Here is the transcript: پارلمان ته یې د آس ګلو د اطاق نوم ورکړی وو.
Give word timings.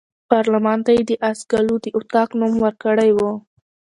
پارلمان 0.29 0.79
ته 0.85 0.91
یې 0.97 1.03
د 1.09 1.11
آس 1.29 1.39
ګلو 1.51 1.75
د 1.81 1.85
اطاق 1.97 2.29
نوم 2.39 2.53
ورکړی 2.65 3.09
وو. 3.17 3.31